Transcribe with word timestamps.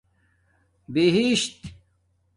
بہشت 0.93 1.57